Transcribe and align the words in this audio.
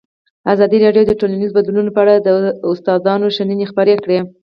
ازادي 0.53 0.77
راډیو 0.85 1.03
د 1.07 1.11
ټولنیز 1.19 1.51
بدلون 1.57 1.87
په 1.95 1.99
اړه 2.03 2.15
د 2.17 2.27
استادانو 2.71 3.27
شننې 3.37 3.65
خپرې 3.71 3.95
کړي. 4.03 4.19